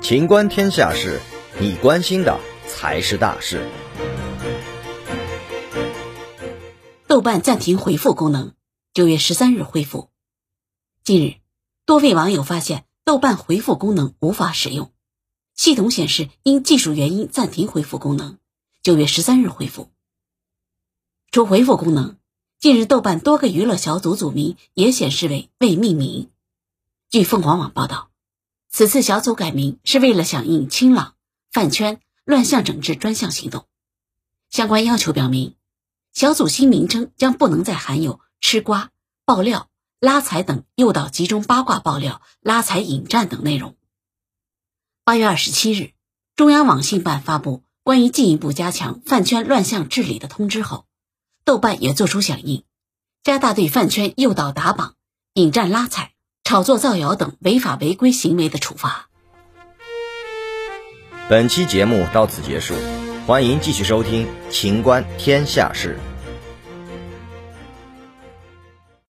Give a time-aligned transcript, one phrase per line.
[0.00, 1.20] 情观天下事，
[1.60, 3.68] 你关心的才是大事。
[7.06, 8.54] 豆瓣暂停回复功能，
[8.94, 10.08] 九月十三日恢复。
[11.04, 11.34] 近日，
[11.84, 14.90] 多位网友发现豆瓣回复功能无法使用，
[15.54, 18.38] 系统显示因技术原因暂停回复功能，
[18.82, 19.90] 九月十三日恢复。
[21.30, 22.16] 除回复功能，
[22.58, 26.30] 近日豆瓣多个娱乐小组组名也显示为未命名。
[27.10, 28.10] 据凤凰网报道，
[28.68, 31.14] 此次小组改名是为了响应“清朗
[31.50, 33.64] ”“饭圈”“乱象整治”专项行动。
[34.50, 35.56] 相关要求表明，
[36.12, 38.90] 小组新名称将不能再含有吃瓜、
[39.24, 43.74] 爆料、拉踩等诱导集中八卦爆料、拉踩引战等内容。
[45.02, 45.92] 八月二十七日，
[46.36, 50.84] 中央网信办发布关于进一步加强饭圈乱象治理的通知后，
[51.46, 52.64] 豆瓣也作出响应，
[53.22, 54.94] 加大对饭圈诱导打榜、
[55.32, 56.07] 引战拉踩。
[56.48, 59.10] 炒作、造谣等违法违规行为的处罚。
[61.28, 62.72] 本期节目到此结束，
[63.26, 65.98] 欢迎继续收听《秦观天下事》。